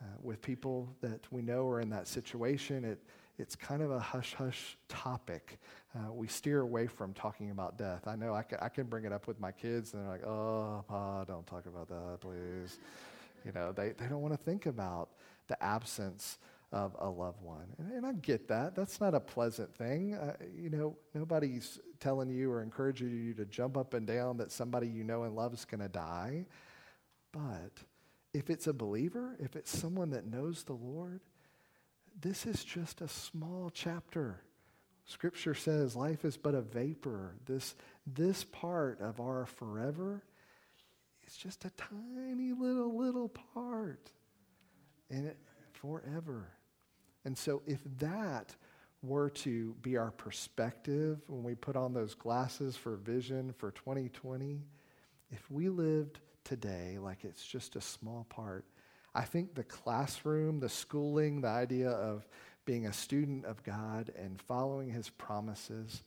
[0.00, 2.84] uh, with people that we know are in that situation.
[2.84, 3.02] It,
[3.38, 5.58] it's kind of a hush hush topic.
[5.96, 8.06] Uh, we steer away from talking about death.
[8.06, 10.26] I know I can, I can bring it up with my kids, and they're like,
[10.26, 12.78] oh, Pa, don't talk about that, please.
[13.44, 15.08] You know, they, they don't want to think about
[15.48, 16.38] the absence
[16.72, 17.66] of a loved one.
[17.78, 18.74] And, and I get that.
[18.74, 20.14] That's not a pleasant thing.
[20.14, 24.50] Uh, you know, nobody's telling you or encouraging you to jump up and down that
[24.50, 26.46] somebody you know and love is going to die.
[27.32, 27.72] But
[28.34, 31.20] if it's a believer, if it's someone that knows the Lord,
[32.20, 34.42] this is just a small chapter.
[35.04, 37.36] Scripture says life is but a vapor.
[37.46, 37.74] This,
[38.06, 40.22] this part of our forever
[41.26, 44.10] is just a tiny little, little part.
[45.10, 45.38] in it
[45.72, 46.48] forever.
[47.24, 48.54] And so, if that
[49.02, 54.62] were to be our perspective when we put on those glasses for vision for 2020,
[55.30, 58.64] if we lived today like it's just a small part,
[59.14, 62.26] I think the classroom, the schooling, the idea of
[62.64, 66.02] being a student of God and following his promises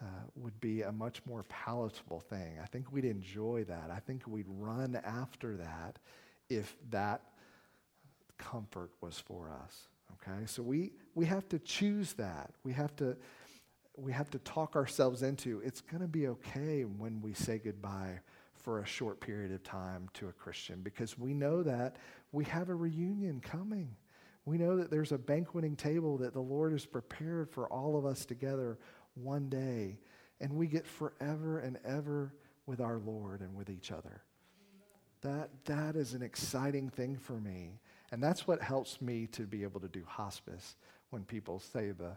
[0.00, 0.04] uh,
[0.34, 2.58] would be a much more palatable thing.
[2.60, 3.90] I think we'd enjoy that.
[3.90, 5.98] I think we'd run after that
[6.48, 7.22] if that
[8.38, 9.88] comfort was for us.
[10.14, 10.46] Okay?
[10.46, 12.50] So we, we have to choose that.
[12.64, 13.16] We have to,
[13.96, 18.20] we have to talk ourselves into it's going to be okay when we say goodbye
[18.62, 21.96] for a short period of time to a Christian because we know that
[22.30, 23.94] we have a reunion coming.
[24.44, 28.06] We know that there's a banqueting table that the Lord has prepared for all of
[28.06, 28.78] us together
[29.14, 29.98] one day,
[30.40, 32.34] and we get forever and ever
[32.66, 34.22] with our Lord and with each other.
[35.22, 37.78] That, that is an exciting thing for me.
[38.10, 40.76] And that's what helps me to be able to do hospice
[41.10, 42.16] when people say the,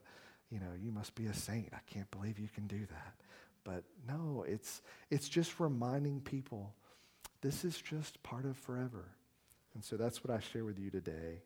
[0.50, 1.70] you know, you must be a saint.
[1.74, 3.16] I can't believe you can do that.
[3.66, 6.74] But no, it's, it's just reminding people
[7.42, 9.04] this is just part of forever.
[9.74, 11.42] And so that's what I share with you today.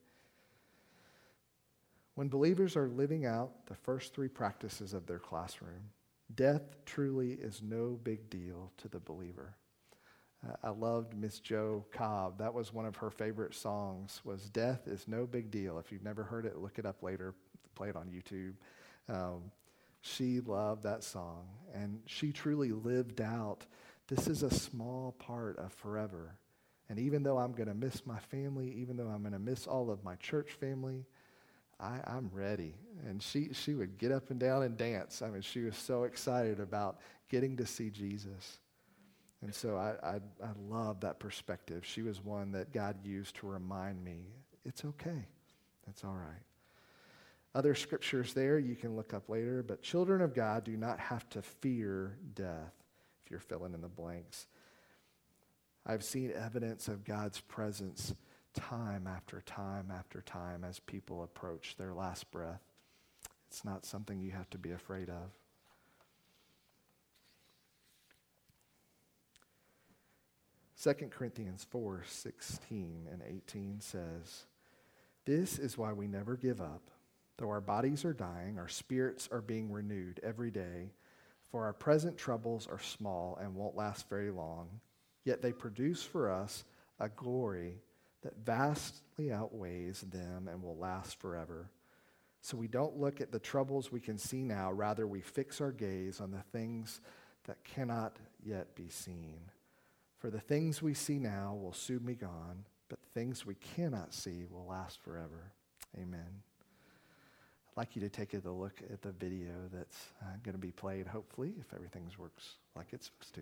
[2.14, 5.90] When believers are living out the first three practices of their classroom,
[6.36, 9.56] death truly is no big deal to the believer.
[10.48, 12.38] Uh, I loved Miss Joe Cobb.
[12.38, 14.22] That was one of her favorite songs.
[14.24, 17.34] Was "Death is No Big Deal." If you've never heard it, look it up later.
[17.76, 18.54] Play it on YouTube.
[19.14, 19.52] Um,
[20.02, 23.66] she loved that song, and she truly lived out.
[24.08, 26.36] This is a small part of forever.
[26.90, 29.68] And even though I'm going to miss my family, even though I'm going to miss
[29.68, 31.06] all of my church family,
[31.80, 32.74] I, am ready.
[33.08, 35.22] And she, she would get up and down and dance.
[35.22, 38.60] I mean, she was so excited about getting to see Jesus.
[39.42, 41.86] And so I, I, I love that perspective.
[41.86, 44.26] She was one that God used to remind me
[44.66, 45.28] it's okay.
[45.88, 46.49] It's all right.
[47.56, 51.28] Other scriptures there you can look up later, but children of God do not have
[51.30, 52.74] to fear death,
[53.24, 54.48] if you're filling in the blanks.
[55.86, 58.14] I've seen evidence of God's presence
[58.54, 62.62] time after time after time as people approach their last breath.
[63.48, 65.32] It's not something you have to be afraid of.
[70.82, 74.46] 2 Corinthians 4 16 and 18 says,
[75.26, 76.90] This is why we never give up.
[77.40, 80.92] Though our bodies are dying, our spirits are being renewed every day.
[81.52, 84.68] For our present troubles are small and won't last very long,
[85.24, 86.66] yet they produce for us
[87.00, 87.76] a glory
[88.24, 91.72] that vastly outweighs them and will last forever.
[92.42, 95.72] So we don't look at the troubles we can see now, rather, we fix our
[95.72, 97.00] gaze on the things
[97.46, 99.40] that cannot yet be seen.
[100.18, 104.44] For the things we see now will soon be gone, but things we cannot see
[104.50, 105.54] will last forever.
[105.98, 106.44] Amen.
[107.70, 110.72] I'd like you to take a look at the video that's uh, going to be
[110.72, 113.42] played, hopefully, if everything works like it's supposed to.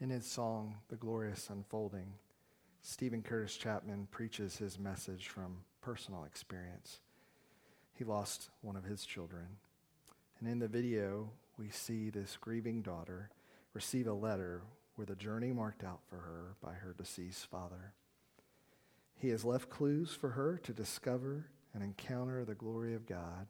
[0.00, 2.12] In his song, The Glorious Unfolding,
[2.82, 7.00] Steven Curtis Chapman preaches his message from personal experience.
[7.94, 9.56] He lost one of his children.
[10.38, 13.30] And in the video, we see this grieving daughter
[13.74, 14.62] receive a letter
[14.96, 17.92] with a journey marked out for her by her deceased father.
[19.16, 23.48] He has left clues for her to discover and encounter the glory of God.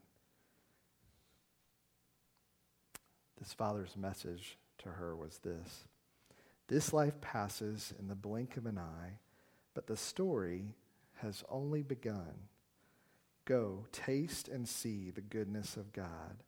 [3.38, 5.84] This father's message to her was this
[6.68, 9.18] This life passes in the blink of an eye,
[9.74, 10.74] but the story
[11.16, 12.34] has only begun.
[13.46, 16.42] Go, taste and see the goodness of God.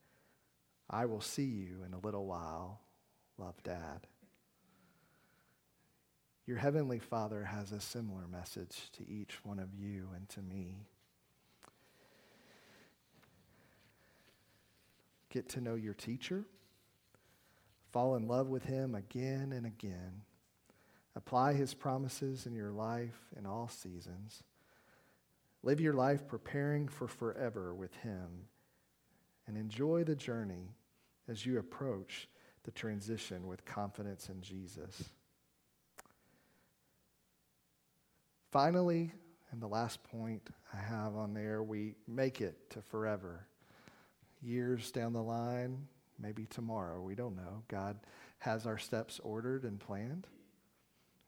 [0.90, 2.80] I will see you in a little while.
[3.38, 4.06] Love, Dad.
[6.46, 10.86] Your Heavenly Father has a similar message to each one of you and to me.
[15.30, 16.44] Get to know your teacher.
[17.92, 20.22] Fall in love with him again and again.
[21.16, 24.42] Apply his promises in your life in all seasons.
[25.62, 28.46] Live your life preparing for forever with him
[29.46, 30.74] and enjoy the journey
[31.28, 32.28] as you approach
[32.64, 35.10] the transition with confidence in Jesus.
[38.52, 39.12] Finally,
[39.52, 43.46] and the last point I have on there, we make it to forever.
[44.40, 45.88] Years down the line,
[46.20, 47.62] maybe tomorrow, we don't know.
[47.68, 47.98] God
[48.38, 50.26] has our steps ordered and planned.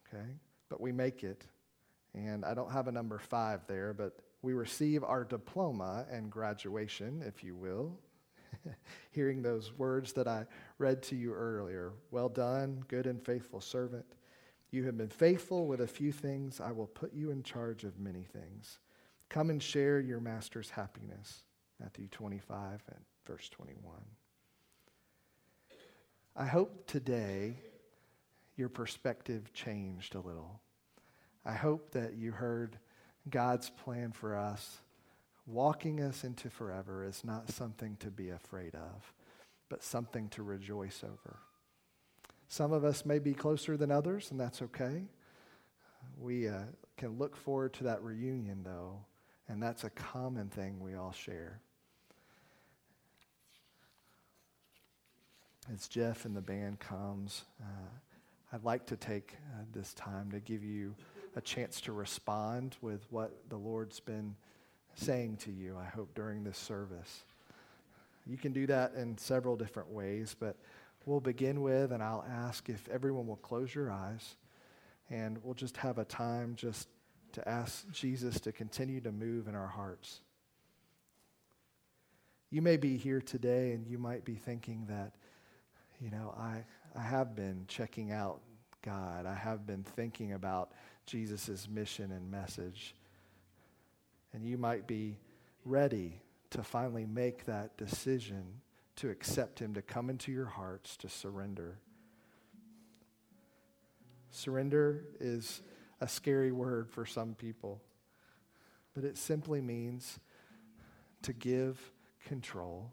[0.09, 0.37] Okay?
[0.69, 1.45] But we make it.
[2.15, 7.23] And I don't have a number five there, but we receive our diploma and graduation,
[7.27, 7.99] if you will.
[9.11, 10.47] Hearing those words that I
[10.79, 11.93] read to you earlier.
[12.11, 14.05] Well done, good and faithful servant.
[14.71, 16.61] You have been faithful with a few things.
[16.61, 18.79] I will put you in charge of many things.
[19.29, 21.45] Come and share your master's happiness.
[21.81, 23.95] Matthew 25 and verse 21.
[26.35, 27.57] I hope today
[28.57, 30.61] your perspective changed a little.
[31.45, 32.79] I hope that you heard
[33.29, 34.79] God's plan for us.
[35.47, 39.13] Walking us into forever is not something to be afraid of,
[39.69, 41.39] but something to rejoice over.
[42.49, 45.05] Some of us may be closer than others, and that's okay.
[46.19, 46.61] We uh,
[46.97, 49.05] can look forward to that reunion, though,
[49.49, 51.61] and that's a common thing we all share.
[55.71, 57.89] As Jeff and the band comes, uh,
[58.53, 60.97] I'd like to take uh, this time to give you
[61.37, 64.35] a chance to respond with what the Lord's been
[64.97, 67.23] saying to you, I hope, during this service.
[68.27, 70.57] You can do that in several different ways, but
[71.07, 74.35] we'll begin with, and I'll ask if everyone will close your eyes,
[75.11, 76.89] and we'll just have a time just
[77.35, 80.23] to ask Jesus to continue to move in our hearts.
[82.51, 85.13] You may be here today and you might be thinking that,
[86.03, 86.65] you know, I,
[86.97, 88.41] I have been checking out
[88.83, 89.25] God.
[89.25, 90.73] I have been thinking about
[91.07, 92.97] Jesus' mission and message.
[94.33, 95.19] And you might be
[95.65, 98.45] ready to finally make that decision
[98.97, 101.79] to accept Him, to come into your hearts, to surrender.
[104.31, 105.63] Surrender is
[106.01, 107.81] a scary word for some people,
[108.95, 110.19] but it simply means
[111.23, 111.93] to give
[112.27, 112.91] control.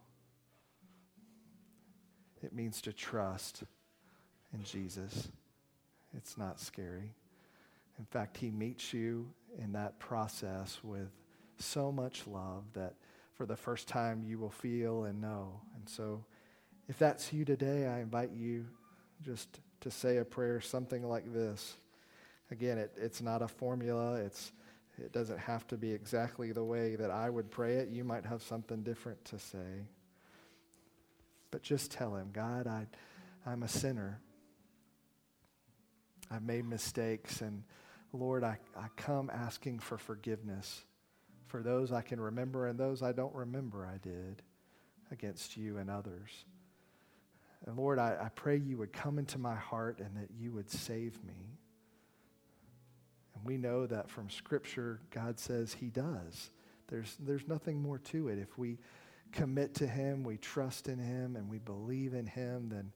[2.44, 3.64] It means to trust
[4.54, 5.30] in Jesus.
[6.16, 7.14] It's not scary.
[7.98, 9.28] In fact, He meets you
[9.58, 11.10] in that process with
[11.58, 12.94] so much love that
[13.36, 15.62] for the first time you will feel and know.
[15.76, 16.24] And so,
[16.88, 18.66] if that's you today, I invite you
[19.22, 21.78] just to say a prayer, something like this.
[22.52, 24.16] Again, it, it's not a formula.
[24.16, 24.52] It's,
[24.98, 27.90] it doesn't have to be exactly the way that I would pray it.
[27.90, 29.86] You might have something different to say.
[31.52, 32.88] But just tell him, God, I,
[33.46, 34.22] I'm a sinner.
[36.32, 37.64] I've made mistakes, and
[38.14, 40.86] Lord, I, I come asking for forgiveness
[41.48, 44.44] for those I can remember and those I don't remember I did
[45.12, 46.46] against you and others.
[47.66, 50.70] And Lord, I, I pray you would come into my heart and that you would
[50.70, 51.58] save me.
[53.36, 56.52] And we know that from Scripture, God says He does.
[56.88, 58.40] There's, there's nothing more to it.
[58.40, 58.78] If we
[59.32, 62.92] commit to Him, we trust in Him, and we believe in Him, then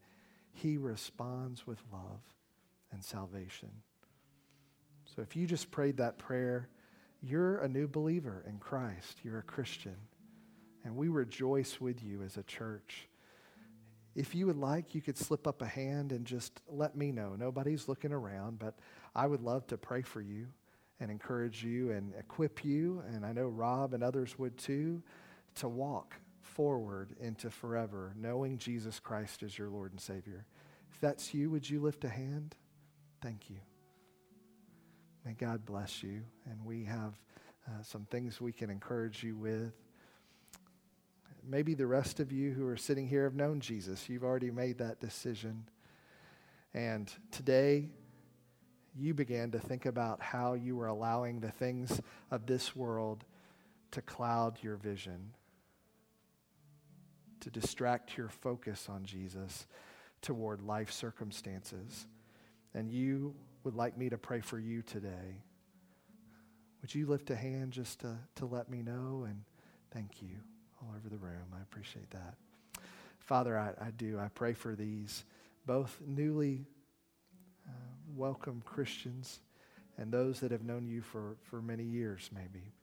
[0.51, 2.21] He responds with love
[2.91, 3.69] and salvation.
[5.15, 6.69] So if you just prayed that prayer,
[7.21, 9.19] you're a new believer in Christ.
[9.23, 9.95] You're a Christian.
[10.83, 13.07] And we rejoice with you as a church.
[14.15, 17.35] If you would like, you could slip up a hand and just let me know.
[17.37, 18.77] Nobody's looking around, but
[19.15, 20.47] I would love to pray for you
[20.99, 23.01] and encourage you and equip you.
[23.07, 25.01] And I know Rob and others would too,
[25.55, 30.45] to walk forward into forever, knowing Jesus Christ as your Lord and Savior.
[30.91, 32.55] If that's you, would you lift a hand?
[33.21, 33.57] Thank you.
[35.25, 36.21] May God bless you.
[36.45, 37.13] And we have
[37.67, 39.73] uh, some things we can encourage you with.
[41.45, 44.07] Maybe the rest of you who are sitting here have known Jesus.
[44.07, 45.65] You've already made that decision.
[46.73, 47.89] And today,
[48.95, 53.25] you began to think about how you were allowing the things of this world
[53.91, 55.31] to cloud your vision,
[57.43, 59.67] to distract your focus on Jesus
[60.21, 62.07] toward life circumstances.
[62.73, 65.43] And you would like me to pray for you today.
[66.81, 69.25] Would you lift a hand just to, to let me know?
[69.27, 69.43] And
[69.91, 70.37] thank you
[70.81, 71.53] all over the room.
[71.53, 72.35] I appreciate that.
[73.19, 74.19] Father, I, I do.
[74.19, 75.23] I pray for these
[75.65, 76.65] both newly
[77.67, 77.71] uh,
[78.15, 79.39] welcome Christians
[79.97, 82.73] and those that have known you for, for many years, maybe.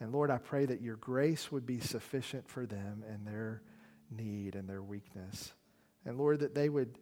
[0.00, 3.62] And Lord, I pray that your grace would be sufficient for them and their
[4.16, 5.52] need and their weakness.
[6.04, 6.98] And Lord, that they would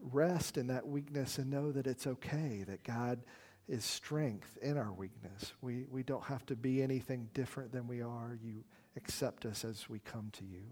[0.00, 3.20] rest in that weakness and know that it's okay, that God
[3.68, 5.54] is strength in our weakness.
[5.62, 8.38] We, we don't have to be anything different than we are.
[8.42, 8.64] You
[8.96, 10.62] accept us as we come to you.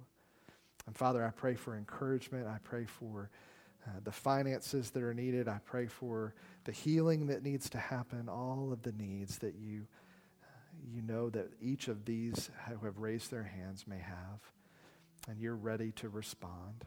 [0.87, 2.47] And Father, I pray for encouragement.
[2.47, 3.31] I pray for
[3.87, 5.49] uh, the finances that are needed.
[5.49, 6.35] I pray for
[6.65, 9.87] the healing that needs to happen, all of the needs that you,
[10.43, 10.47] uh,
[10.93, 14.41] you know that each of these who have raised their hands may have.
[15.29, 16.85] And you're ready to respond.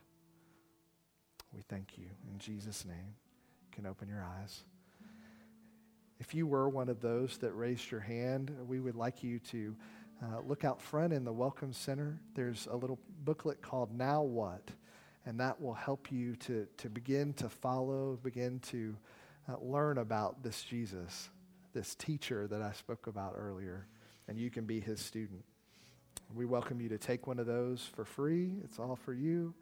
[1.53, 2.07] We thank you.
[2.29, 3.15] In Jesus' name,
[3.63, 4.63] you can open your eyes.
[6.19, 9.75] If you were one of those that raised your hand, we would like you to
[10.21, 12.19] uh, look out front in the Welcome Center.
[12.33, 14.69] There's a little booklet called Now What,
[15.25, 18.95] and that will help you to, to begin to follow, begin to
[19.49, 21.29] uh, learn about this Jesus,
[21.73, 23.87] this teacher that I spoke about earlier,
[24.27, 25.43] and you can be his student.
[26.35, 28.53] We welcome you to take one of those for free.
[28.63, 29.53] It's all for you.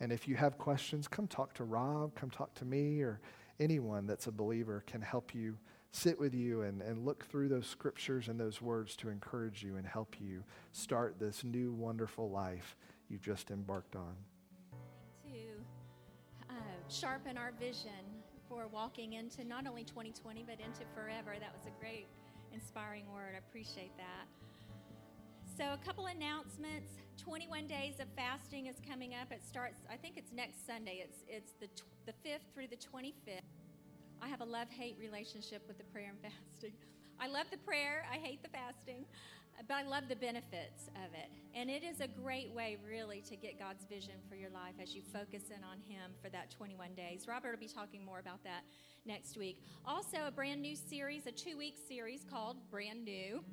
[0.00, 3.20] And if you have questions, come talk to Rob, come talk to me, or
[3.58, 5.56] anyone that's a believer can help you
[5.92, 9.76] sit with you and, and look through those scriptures and those words to encourage you
[9.76, 10.42] and help you
[10.72, 12.76] start this new wonderful life
[13.08, 14.14] you've just embarked on.
[15.24, 16.54] To uh,
[16.88, 17.90] sharpen our vision
[18.48, 21.34] for walking into not only 2020 but into forever.
[21.38, 22.06] That was a great,
[22.52, 23.34] inspiring word.
[23.34, 24.39] I appreciate that.
[25.60, 26.88] So, a couple announcements.
[27.22, 29.30] 21 days of fasting is coming up.
[29.30, 31.04] It starts, I think it's next Sunday.
[31.04, 33.44] It's, it's the, tw- the 5th through the 25th.
[34.22, 36.72] I have a love hate relationship with the prayer and fasting.
[37.20, 39.04] I love the prayer, I hate the fasting,
[39.68, 41.28] but I love the benefits of it.
[41.54, 44.94] And it is a great way, really, to get God's vision for your life as
[44.94, 47.26] you focus in on Him for that 21 days.
[47.28, 48.62] Robert will be talking more about that
[49.04, 49.62] next week.
[49.84, 53.44] Also, a brand new series, a two week series called Brand New.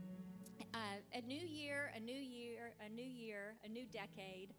[0.74, 0.78] Uh,
[1.14, 4.54] a new year, a new year, a new year, a new decade,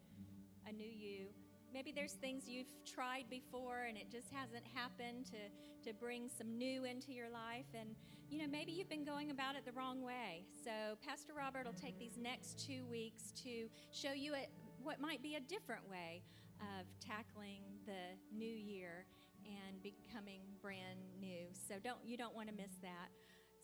[0.67, 1.27] a new you
[1.73, 6.57] maybe there's things you've tried before and it just hasn't happened to, to bring some
[6.57, 7.65] new into your life.
[7.73, 7.95] And,
[8.29, 10.45] you know, maybe you've been going about it the wrong way.
[10.63, 10.71] So,
[11.05, 14.47] Pastor Robert will take these next two weeks to show you a,
[14.81, 16.21] what might be a different way
[16.61, 19.05] of tackling the new year
[19.45, 21.47] and becoming brand new.
[21.53, 23.09] So, don't, you don't want to miss that.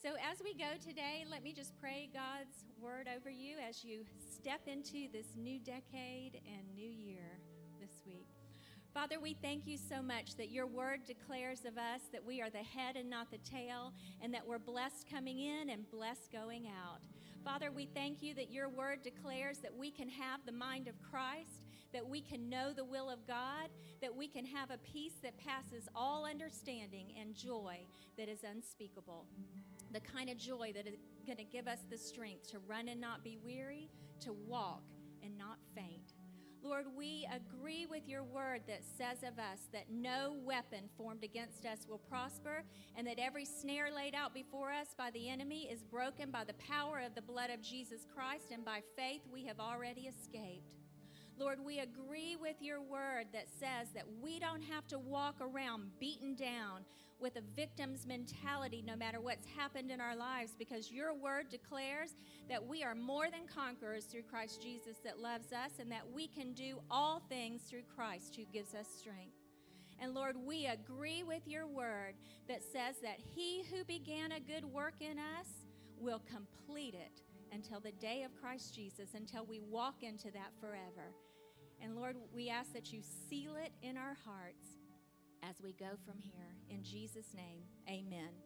[0.05, 4.01] So, as we go today, let me just pray God's word over you as you
[4.31, 7.39] step into this new decade and new year
[7.81, 8.27] this week.
[8.93, 12.51] Father, we thank you so much that your word declares of us that we are
[12.51, 16.67] the head and not the tail, and that we're blessed coming in and blessed going
[16.67, 17.01] out.
[17.43, 21.01] Father, we thank you that your word declares that we can have the mind of
[21.01, 23.69] Christ, that we can know the will of God,
[24.03, 27.79] that we can have a peace that passes all understanding and joy
[28.19, 29.25] that is unspeakable.
[29.91, 32.99] The kind of joy that is going to give us the strength to run and
[32.99, 33.89] not be weary,
[34.21, 34.83] to walk
[35.23, 36.13] and not faint.
[36.65, 41.63] Lord, we agree with your word that says of us that no weapon formed against
[41.63, 42.63] us will prosper,
[42.95, 46.55] and that every snare laid out before us by the enemy is broken by the
[46.55, 50.73] power of the blood of Jesus Christ, and by faith we have already escaped.
[51.37, 55.91] Lord, we agree with your word that says that we don't have to walk around
[55.99, 56.85] beaten down
[57.19, 62.15] with a victim's mentality no matter what's happened in our lives because your word declares
[62.49, 66.27] that we are more than conquerors through Christ Jesus that loves us and that we
[66.27, 69.37] can do all things through Christ who gives us strength.
[69.99, 72.15] And Lord, we agree with your word
[72.49, 75.47] that says that he who began a good work in us
[75.97, 77.21] will complete it
[77.53, 81.13] until the day of Christ Jesus, until we walk into that forever.
[81.81, 84.67] And Lord, we ask that you seal it in our hearts
[85.47, 86.55] as we go from here.
[86.69, 88.44] In Jesus' name, amen.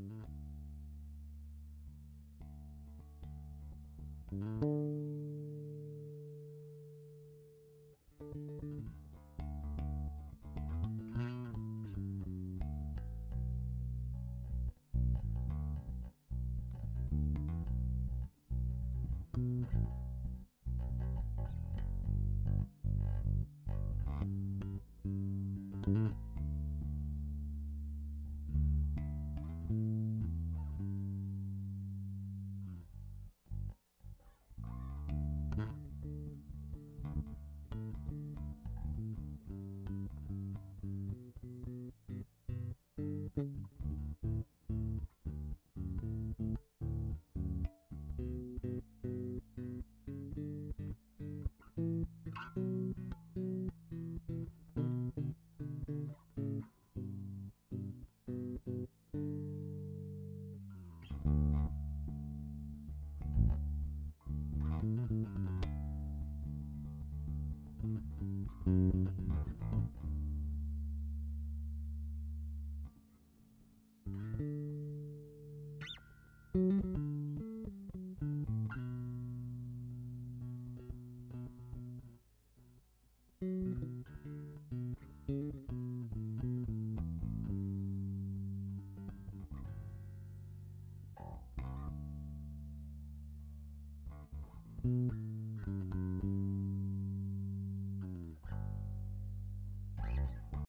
[0.00, 0.12] Thank
[4.32, 5.20] mm -hmm.
[19.72, 20.09] you.